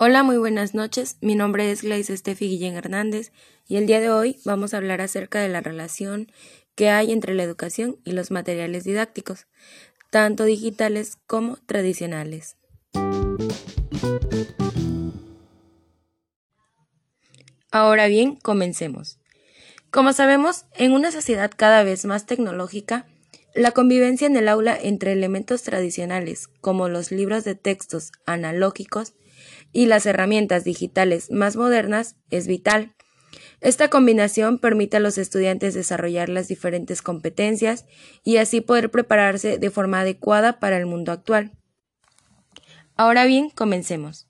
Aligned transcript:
Hola, 0.00 0.22
muy 0.22 0.36
buenas 0.36 0.74
noches. 0.74 1.16
Mi 1.20 1.34
nombre 1.34 1.72
es 1.72 1.82
Gleice 1.82 2.14
Estefi 2.14 2.46
Guillén 2.46 2.76
Hernández 2.76 3.32
y 3.66 3.78
el 3.78 3.88
día 3.88 3.98
de 3.98 4.12
hoy 4.12 4.38
vamos 4.44 4.72
a 4.72 4.76
hablar 4.76 5.00
acerca 5.00 5.40
de 5.40 5.48
la 5.48 5.60
relación 5.60 6.30
que 6.76 6.88
hay 6.88 7.10
entre 7.10 7.34
la 7.34 7.42
educación 7.42 7.96
y 8.04 8.12
los 8.12 8.30
materiales 8.30 8.84
didácticos, 8.84 9.48
tanto 10.10 10.44
digitales 10.44 11.18
como 11.26 11.56
tradicionales. 11.66 12.56
Ahora 17.72 18.06
bien, 18.06 18.36
comencemos. 18.36 19.18
Como 19.90 20.12
sabemos, 20.12 20.66
en 20.76 20.92
una 20.92 21.10
sociedad 21.10 21.50
cada 21.56 21.82
vez 21.82 22.04
más 22.04 22.24
tecnológica, 22.24 23.08
la 23.54 23.72
convivencia 23.72 24.26
en 24.26 24.36
el 24.36 24.48
aula 24.48 24.78
entre 24.80 25.12
elementos 25.12 25.62
tradicionales, 25.62 26.48
como 26.60 26.88
los 26.88 27.10
libros 27.10 27.44
de 27.44 27.54
textos 27.54 28.12
analógicos, 28.26 29.14
y 29.72 29.86
las 29.86 30.06
herramientas 30.06 30.64
digitales 30.64 31.30
más 31.30 31.56
modernas 31.56 32.16
es 32.30 32.46
vital. 32.46 32.94
Esta 33.60 33.88
combinación 33.90 34.58
permite 34.58 34.98
a 34.98 35.00
los 35.00 35.18
estudiantes 35.18 35.74
desarrollar 35.74 36.28
las 36.28 36.48
diferentes 36.48 37.02
competencias 37.02 37.86
y 38.22 38.36
así 38.36 38.60
poder 38.60 38.90
prepararse 38.90 39.58
de 39.58 39.70
forma 39.70 40.00
adecuada 40.00 40.60
para 40.60 40.76
el 40.76 40.86
mundo 40.86 41.10
actual. 41.12 41.52
Ahora 42.94 43.24
bien, 43.24 43.50
comencemos. 43.50 44.27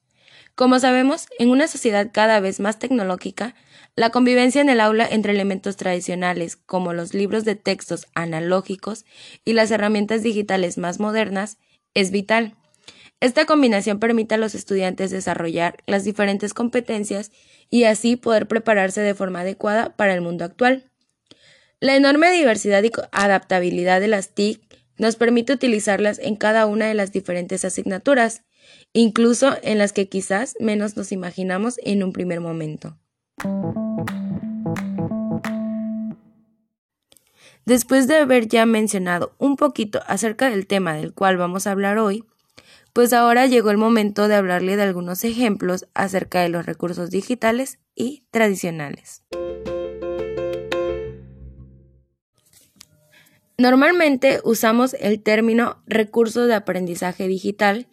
Como 0.59 0.80
sabemos, 0.80 1.29
en 1.39 1.51
una 1.51 1.69
sociedad 1.69 2.11
cada 2.12 2.41
vez 2.41 2.59
más 2.59 2.80
tecnológica, 2.80 3.55
la 3.95 4.11
convivencia 4.11 4.61
en 4.61 4.69
el 4.69 4.81
aula 4.81 5.07
entre 5.09 5.33
elementos 5.33 5.77
tradicionales 5.77 6.57
como 6.57 6.93
los 6.93 7.15
libros 7.15 7.45
de 7.45 7.55
textos 7.55 8.09
analógicos 8.17 9.05
y 9.45 9.53
las 9.53 9.71
herramientas 9.71 10.25
digitales 10.25 10.77
más 10.77 10.98
modernas 10.98 11.59
es 11.95 12.11
vital. 12.11 12.57
Esta 13.20 13.47
combinación 13.47 14.01
permite 14.01 14.34
a 14.34 14.39
los 14.39 14.56
estudiantes 14.56 15.12
desarrollar 15.12 15.77
las 15.86 16.03
diferentes 16.03 16.55
competencias 16.55 17.31
y 17.70 17.84
así 17.84 18.17
poder 18.17 18.48
prepararse 18.48 19.01
de 19.01 19.14
forma 19.14 19.42
adecuada 19.42 19.95
para 19.95 20.12
el 20.12 20.23
mundo 20.23 20.45
actual. 20.45 20.91
La 21.79 21.95
enorme 21.95 22.33
diversidad 22.33 22.83
y 22.83 22.91
adaptabilidad 23.12 24.01
de 24.01 24.09
las 24.09 24.34
TIC 24.34 24.61
nos 24.97 25.14
permite 25.14 25.53
utilizarlas 25.53 26.19
en 26.19 26.34
cada 26.34 26.67
una 26.67 26.86
de 26.86 26.95
las 26.95 27.12
diferentes 27.12 27.64
asignaturas, 27.64 28.42
incluso 28.92 29.56
en 29.62 29.78
las 29.78 29.92
que 29.92 30.08
quizás 30.08 30.55
menos 30.61 30.97
nos 30.97 31.12
imaginamos 31.12 31.78
en 31.84 32.02
un 32.02 32.12
primer 32.12 32.41
momento. 32.41 32.97
Después 37.64 38.08
de 38.08 38.16
haber 38.16 38.48
ya 38.48 38.64
mencionado 38.64 39.34
un 39.39 39.56
poquito 39.56 40.00
acerca 40.06 40.48
del 40.48 40.66
tema 40.66 40.94
del 40.94 41.12
cual 41.12 41.36
vamos 41.36 41.66
a 41.66 41.72
hablar 41.72 41.98
hoy, 41.98 42.24
pues 42.94 43.12
ahora 43.12 43.46
llegó 43.46 43.70
el 43.70 43.77
momento 43.77 44.27
de 44.27 44.34
hablarle 44.34 44.77
de 44.77 44.83
algunos 44.83 45.22
ejemplos 45.22 45.86
acerca 45.92 46.41
de 46.41 46.48
los 46.48 46.64
recursos 46.64 47.11
digitales 47.11 47.78
y 47.94 48.24
tradicionales. 48.30 49.22
Normalmente 53.58 54.41
usamos 54.44 54.94
el 54.94 55.20
término 55.20 55.83
recurso 55.86 56.46
de 56.46 56.55
aprendizaje 56.55 57.27
digital 57.27 57.86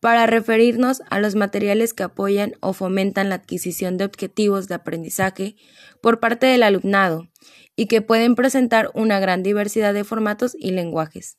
para 0.00 0.26
referirnos 0.26 1.02
a 1.10 1.20
los 1.20 1.34
materiales 1.34 1.94
que 1.94 2.02
apoyan 2.02 2.54
o 2.60 2.72
fomentan 2.72 3.28
la 3.28 3.36
adquisición 3.36 3.96
de 3.98 4.04
objetivos 4.04 4.66
de 4.66 4.74
aprendizaje 4.74 5.56
por 6.00 6.20
parte 6.20 6.46
del 6.46 6.62
alumnado 6.62 7.28
y 7.76 7.86
que 7.86 8.02
pueden 8.02 8.34
presentar 8.34 8.90
una 8.94 9.20
gran 9.20 9.42
diversidad 9.42 9.94
de 9.94 10.04
formatos 10.04 10.56
y 10.58 10.72
lenguajes. 10.72 11.38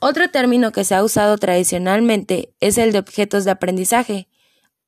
Otro 0.00 0.30
término 0.30 0.72
que 0.72 0.84
se 0.84 0.94
ha 0.94 1.04
usado 1.04 1.38
tradicionalmente 1.38 2.54
es 2.60 2.78
el 2.78 2.92
de 2.92 2.98
objetos 2.98 3.44
de 3.44 3.50
aprendizaje 3.52 4.28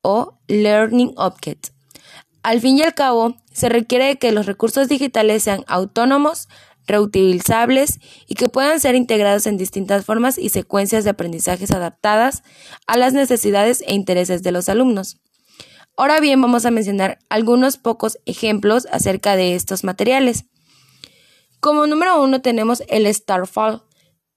o 0.03 0.39
Learning 0.49 1.13
Objects. 1.17 1.73
Al 2.43 2.61
fin 2.61 2.79
y 2.79 2.83
al 2.83 2.95
cabo, 2.95 3.37
se 3.53 3.69
requiere 3.69 4.19
que 4.19 4.33
los 4.33 4.47
recursos 4.47 4.89
digitales 4.89 5.45
sean 5.45 5.65
autónomos, 5.69 6.49
reutilizables 6.87 8.01
y 8.27 8.35
que 8.35 8.49
puedan 8.49 8.81
ser 8.81 8.95
integrados 8.95 9.47
en 9.47 9.57
distintas 9.57 10.05
formas 10.05 10.39
y 10.39 10.49
secuencias 10.49 11.05
de 11.05 11.11
aprendizajes 11.11 11.71
adaptadas 11.71 12.43
a 12.87 12.97
las 12.97 13.13
necesidades 13.13 13.83
e 13.87 13.95
intereses 13.95 14.43
de 14.43 14.53
los 14.53 14.69
alumnos. 14.69 15.21
Ahora 15.97 16.21
bien, 16.21 16.41
vamos 16.41 16.65
a 16.65 16.71
mencionar 16.71 17.19
algunos 17.29 17.77
pocos 17.77 18.19
ejemplos 18.25 18.87
acerca 18.91 19.37
de 19.37 19.55
estos 19.55 19.85
materiales. 19.85 20.47
Como 21.61 21.87
número 21.87 22.21
uno 22.23 22.41
tenemos 22.41 22.83
el 22.89 23.13
Starfall, 23.13 23.83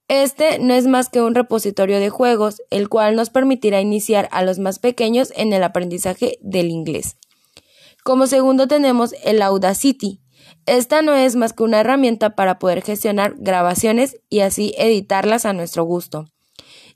este 0.07 0.59
no 0.59 0.75
es 0.75 0.85
más 0.85 1.09
que 1.09 1.21
un 1.21 1.33
repositorio 1.33 1.99
de 1.99 2.11
juegos, 2.11 2.61
el 2.69 2.89
cual 2.89 3.15
nos 3.15 3.31
permitirá 3.31 3.81
iniciar 3.81 4.29
a 4.31 4.43
los 4.43 4.59
más 4.59 4.77
pequeños 4.77 5.33
en 5.35 5.51
el 5.51 5.63
aprendizaje 5.63 6.37
del 6.41 6.69
inglés. 6.69 7.17
Como 8.03 8.27
segundo 8.27 8.67
tenemos 8.67 9.15
el 9.23 9.41
Audacity. 9.41 10.21
Esta 10.65 11.01
no 11.01 11.13
es 11.13 11.35
más 11.35 11.53
que 11.53 11.63
una 11.63 11.79
herramienta 11.79 12.35
para 12.35 12.59
poder 12.59 12.81
gestionar 12.81 13.35
grabaciones 13.37 14.17
y 14.29 14.39
así 14.39 14.73
editarlas 14.77 15.45
a 15.45 15.53
nuestro 15.53 15.83
gusto. 15.83 16.27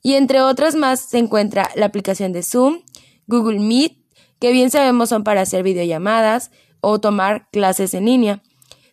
Y 0.01 0.13
entre 0.13 0.41
otras 0.41 0.75
más 0.75 0.99
se 1.01 1.17
encuentra 1.17 1.69
la 1.75 1.85
aplicación 1.85 2.31
de 2.31 2.43
Zoom, 2.43 2.81
Google 3.27 3.59
Meet, 3.59 3.97
que 4.39 4.51
bien 4.51 4.71
sabemos 4.71 5.09
son 5.09 5.23
para 5.23 5.41
hacer 5.41 5.63
videollamadas 5.63 6.51
o 6.81 6.99
tomar 6.99 7.49
clases 7.51 7.93
en 7.93 8.05
línea. 8.05 8.41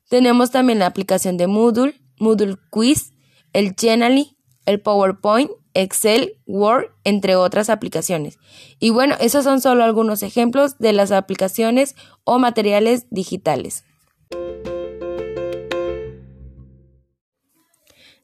Tenemos 0.08 0.50
también 0.50 0.78
la 0.78 0.86
aplicación 0.86 1.36
de 1.36 1.46
Moodle, 1.46 2.00
Moodle 2.18 2.56
Quiz, 2.70 3.12
el 3.52 3.74
Genially, 3.78 4.36
el 4.66 4.80
PowerPoint, 4.80 5.50
Excel, 5.74 6.38
Word, 6.46 6.86
entre 7.04 7.36
otras 7.36 7.70
aplicaciones. 7.70 8.38
Y 8.78 8.90
bueno, 8.90 9.14
esos 9.20 9.44
son 9.44 9.60
solo 9.60 9.84
algunos 9.84 10.22
ejemplos 10.22 10.78
de 10.78 10.92
las 10.92 11.12
aplicaciones 11.12 11.94
o 12.24 12.38
materiales 12.38 13.06
digitales. 13.10 13.84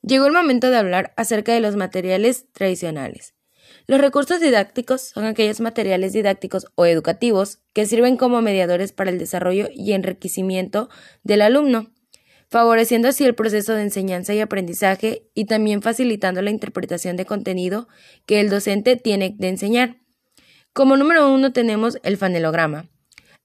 Llegó 0.02 0.26
el 0.26 0.32
momento 0.32 0.70
de 0.70 0.76
hablar 0.76 1.14
acerca 1.16 1.52
de 1.52 1.60
los 1.60 1.76
materiales 1.76 2.46
tradicionales. 2.52 3.34
Los 3.86 4.00
recursos 4.00 4.40
didácticos 4.40 5.00
son 5.00 5.24
aquellos 5.24 5.60
materiales 5.60 6.12
didácticos 6.12 6.66
o 6.74 6.86
educativos 6.86 7.60
que 7.72 7.86
sirven 7.86 8.16
como 8.16 8.42
mediadores 8.42 8.92
para 8.92 9.10
el 9.10 9.18
desarrollo 9.18 9.68
y 9.72 9.92
enriquecimiento 9.92 10.88
del 11.22 11.42
alumno 11.42 11.92
favoreciendo 12.52 13.08
así 13.08 13.24
el 13.24 13.34
proceso 13.34 13.72
de 13.72 13.80
enseñanza 13.80 14.34
y 14.34 14.40
aprendizaje 14.40 15.30
y 15.32 15.46
también 15.46 15.80
facilitando 15.80 16.42
la 16.42 16.50
interpretación 16.50 17.16
de 17.16 17.24
contenido 17.24 17.88
que 18.26 18.40
el 18.40 18.50
docente 18.50 18.96
tiene 18.96 19.34
de 19.38 19.48
enseñar. 19.48 19.96
Como 20.74 20.98
número 20.98 21.32
uno 21.32 21.54
tenemos 21.54 21.98
el 22.02 22.19
fanelograma. 22.19 22.91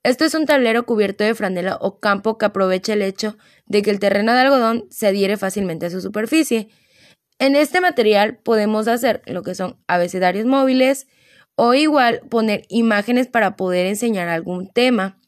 Esto 0.08 0.24
es 0.24 0.34
un 0.36 0.46
tablero 0.46 0.86
cubierto 0.86 1.26
de 1.26 1.36
franela 1.36 1.76
o 1.82 2.00
campo 2.00 2.38
que 2.38 2.46
aprovecha 2.46 2.94
el 2.94 3.02
hecho 3.02 3.38
de 3.66 3.82
que 3.82 3.90
el 3.90 4.00
terreno 4.00 4.34
de 4.34 4.40
algodón 4.40 4.86
se 4.90 5.06
adhiere 5.06 5.36
fácilmente 5.36 5.88
a 5.88 5.90
su 5.90 6.00
superficie. 6.00 6.70
En 7.40 7.58
este 7.58 7.82
material 7.82 8.38
podemos 8.38 8.88
hacer 8.88 9.22
lo 9.26 9.44
que 9.44 9.54
son 9.54 9.84
abecedarios 9.86 10.46
móviles 10.46 11.08
o 11.56 11.74
igual 11.74 12.22
poner 12.30 12.64
imágenes 12.70 13.28
para 13.28 13.58
poder 13.58 13.86
enseñar 13.86 14.30
algún 14.30 14.70
tema. 14.72 15.20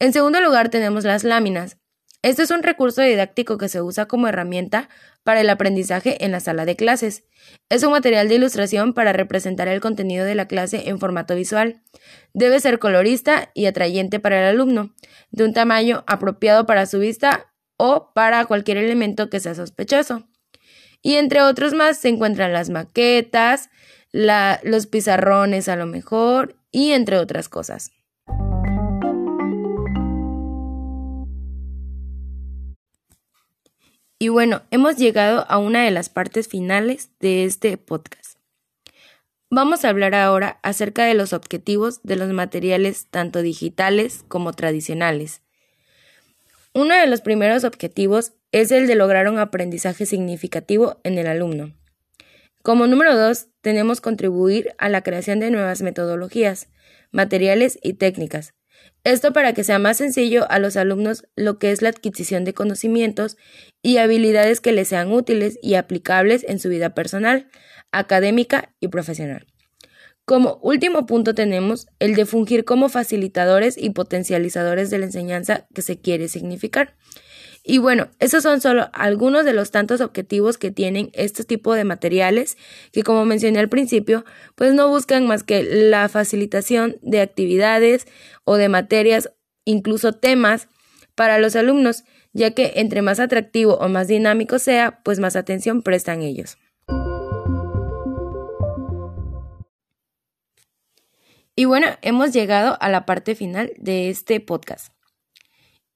En 0.00 0.12
segundo 0.12 0.40
lugar 0.40 0.68
tenemos 0.68 1.04
las 1.04 1.22
láminas. 1.22 1.78
Este 2.22 2.44
es 2.44 2.52
un 2.52 2.62
recurso 2.62 3.02
didáctico 3.02 3.58
que 3.58 3.68
se 3.68 3.82
usa 3.82 4.06
como 4.06 4.28
herramienta 4.28 4.88
para 5.24 5.40
el 5.40 5.50
aprendizaje 5.50 6.24
en 6.24 6.30
la 6.30 6.38
sala 6.38 6.64
de 6.64 6.76
clases. 6.76 7.24
Es 7.68 7.82
un 7.82 7.90
material 7.90 8.28
de 8.28 8.36
ilustración 8.36 8.94
para 8.94 9.12
representar 9.12 9.66
el 9.66 9.80
contenido 9.80 10.24
de 10.24 10.36
la 10.36 10.46
clase 10.46 10.88
en 10.88 11.00
formato 11.00 11.34
visual. 11.34 11.82
Debe 12.32 12.60
ser 12.60 12.78
colorista 12.78 13.50
y 13.54 13.66
atrayente 13.66 14.20
para 14.20 14.38
el 14.38 14.54
alumno, 14.54 14.94
de 15.32 15.44
un 15.44 15.52
tamaño 15.52 16.04
apropiado 16.06 16.64
para 16.64 16.86
su 16.86 17.00
vista 17.00 17.52
o 17.76 18.12
para 18.14 18.44
cualquier 18.44 18.76
elemento 18.76 19.28
que 19.28 19.40
sea 19.40 19.56
sospechoso. 19.56 20.28
Y 21.02 21.14
entre 21.16 21.42
otros 21.42 21.74
más 21.74 21.98
se 21.98 22.08
encuentran 22.08 22.52
las 22.52 22.70
maquetas, 22.70 23.68
los 24.12 24.86
pizarrones 24.86 25.68
a 25.68 25.74
lo 25.74 25.86
mejor 25.86 26.56
y 26.70 26.92
entre 26.92 27.18
otras 27.18 27.48
cosas. 27.48 27.90
Y 34.22 34.28
bueno, 34.28 34.62
hemos 34.70 34.98
llegado 34.98 35.44
a 35.48 35.58
una 35.58 35.82
de 35.82 35.90
las 35.90 36.08
partes 36.08 36.46
finales 36.46 37.10
de 37.18 37.44
este 37.44 37.76
podcast. 37.76 38.38
Vamos 39.50 39.84
a 39.84 39.88
hablar 39.88 40.14
ahora 40.14 40.60
acerca 40.62 41.04
de 41.06 41.14
los 41.14 41.32
objetivos 41.32 42.04
de 42.04 42.14
los 42.14 42.28
materiales 42.28 43.08
tanto 43.10 43.42
digitales 43.42 44.24
como 44.28 44.52
tradicionales. 44.52 45.42
Uno 46.72 46.94
de 46.94 47.08
los 47.08 47.20
primeros 47.20 47.64
objetivos 47.64 48.34
es 48.52 48.70
el 48.70 48.86
de 48.86 48.94
lograr 48.94 49.26
un 49.28 49.40
aprendizaje 49.40 50.06
significativo 50.06 51.00
en 51.02 51.18
el 51.18 51.26
alumno. 51.26 51.74
Como 52.62 52.86
número 52.86 53.18
dos, 53.18 53.48
tenemos 53.60 54.00
contribuir 54.00 54.72
a 54.78 54.88
la 54.88 55.02
creación 55.02 55.40
de 55.40 55.50
nuevas 55.50 55.82
metodologías, 55.82 56.68
materiales 57.10 57.76
y 57.82 57.94
técnicas, 57.94 58.54
esto 59.04 59.32
para 59.32 59.52
que 59.52 59.64
sea 59.64 59.78
más 59.78 59.96
sencillo 59.96 60.50
a 60.50 60.58
los 60.58 60.76
alumnos 60.76 61.24
lo 61.34 61.58
que 61.58 61.72
es 61.72 61.82
la 61.82 61.88
adquisición 61.88 62.44
de 62.44 62.54
conocimientos 62.54 63.36
y 63.82 63.96
habilidades 63.96 64.60
que 64.60 64.72
les 64.72 64.88
sean 64.88 65.10
útiles 65.12 65.58
y 65.60 65.74
aplicables 65.74 66.44
en 66.48 66.60
su 66.60 66.68
vida 66.68 66.94
personal, 66.94 67.48
académica 67.90 68.74
y 68.80 68.88
profesional. 68.88 69.46
Como 70.24 70.60
último 70.62 71.04
punto 71.04 71.34
tenemos 71.34 71.88
el 71.98 72.14
de 72.14 72.26
fungir 72.26 72.64
como 72.64 72.88
facilitadores 72.88 73.76
y 73.76 73.90
potencializadores 73.90 74.88
de 74.88 74.98
la 74.98 75.06
enseñanza 75.06 75.66
que 75.74 75.82
se 75.82 76.00
quiere 76.00 76.28
significar. 76.28 76.94
Y 77.64 77.78
bueno, 77.78 78.08
esos 78.18 78.42
son 78.42 78.60
solo 78.60 78.90
algunos 78.92 79.44
de 79.44 79.52
los 79.52 79.70
tantos 79.70 80.00
objetivos 80.00 80.58
que 80.58 80.72
tienen 80.72 81.10
este 81.12 81.44
tipo 81.44 81.74
de 81.74 81.84
materiales 81.84 82.56
que 82.92 83.04
como 83.04 83.24
mencioné 83.24 83.60
al 83.60 83.68
principio, 83.68 84.24
pues 84.56 84.74
no 84.74 84.88
buscan 84.88 85.26
más 85.26 85.44
que 85.44 85.62
la 85.62 86.08
facilitación 86.08 86.98
de 87.02 87.20
actividades 87.20 88.08
o 88.44 88.56
de 88.56 88.68
materias, 88.68 89.30
incluso 89.64 90.12
temas 90.12 90.68
para 91.14 91.38
los 91.38 91.54
alumnos, 91.54 92.02
ya 92.32 92.50
que 92.50 92.72
entre 92.76 93.02
más 93.02 93.20
atractivo 93.20 93.74
o 93.74 93.88
más 93.88 94.08
dinámico 94.08 94.58
sea, 94.58 95.00
pues 95.04 95.20
más 95.20 95.36
atención 95.36 95.82
prestan 95.82 96.22
ellos. 96.22 96.58
Y 101.54 101.66
bueno, 101.66 101.86
hemos 102.00 102.32
llegado 102.32 102.76
a 102.80 102.88
la 102.88 103.04
parte 103.04 103.34
final 103.34 103.72
de 103.76 104.08
este 104.08 104.40
podcast. 104.40 104.92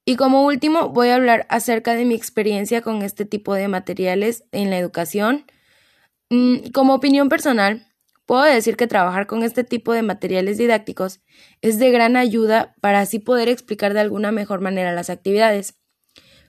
Y 0.08 0.14
como 0.14 0.46
último, 0.46 0.90
voy 0.90 1.08
a 1.08 1.16
hablar 1.16 1.46
acerca 1.50 1.96
de 1.96 2.04
mi 2.04 2.14
experiencia 2.14 2.80
con 2.80 3.02
este 3.02 3.24
tipo 3.24 3.54
de 3.54 3.66
materiales 3.66 4.44
en 4.52 4.70
la 4.70 4.78
educación. 4.78 5.46
Mm, 6.30 6.70
como 6.72 6.94
opinión 6.94 7.28
personal, 7.28 7.88
puedo 8.24 8.44
decir 8.44 8.76
que 8.76 8.86
trabajar 8.86 9.26
con 9.26 9.42
este 9.42 9.64
tipo 9.64 9.92
de 9.92 10.02
materiales 10.02 10.58
didácticos 10.58 11.22
es 11.60 11.80
de 11.80 11.90
gran 11.90 12.16
ayuda 12.16 12.76
para 12.80 13.00
así 13.00 13.18
poder 13.18 13.48
explicar 13.48 13.94
de 13.94 14.00
alguna 14.00 14.30
mejor 14.30 14.60
manera 14.60 14.92
las 14.92 15.10
actividades. 15.10 15.74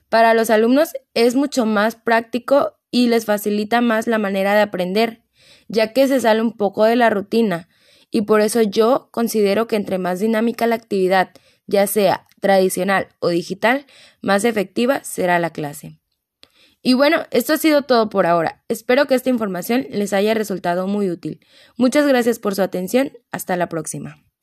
Para 0.08 0.34
los 0.34 0.50
alumnos 0.50 0.92
es 1.14 1.34
mucho 1.34 1.66
más 1.66 1.96
práctico 1.96 2.78
y 2.92 3.08
les 3.08 3.24
facilita 3.24 3.80
más 3.80 4.06
la 4.06 4.18
manera 4.18 4.54
de 4.54 4.60
aprender, 4.60 5.24
ya 5.66 5.92
que 5.92 6.06
se 6.06 6.20
sale 6.20 6.42
un 6.42 6.56
poco 6.56 6.84
de 6.84 6.94
la 6.94 7.10
rutina, 7.10 7.68
y 8.10 8.22
por 8.22 8.40
eso 8.40 8.62
yo 8.62 9.08
considero 9.10 9.66
que 9.66 9.76
entre 9.76 9.98
más 9.98 10.20
dinámica 10.20 10.66
la 10.66 10.76
actividad, 10.76 11.30
ya 11.68 11.86
sea 11.86 12.26
tradicional 12.40 13.08
o 13.20 13.28
digital, 13.28 13.86
más 14.20 14.44
efectiva 14.44 15.04
será 15.04 15.38
la 15.38 15.50
clase. 15.50 16.00
Y 16.82 16.94
bueno, 16.94 17.24
esto 17.30 17.52
ha 17.52 17.58
sido 17.58 17.82
todo 17.82 18.08
por 18.08 18.26
ahora. 18.26 18.64
Espero 18.68 19.06
que 19.06 19.14
esta 19.14 19.30
información 19.30 19.86
les 19.90 20.12
haya 20.12 20.34
resultado 20.34 20.86
muy 20.86 21.10
útil. 21.10 21.40
Muchas 21.76 22.06
gracias 22.06 22.38
por 22.38 22.54
su 22.54 22.62
atención. 22.62 23.12
Hasta 23.30 23.56
la 23.56 23.68
próxima. 23.68 24.27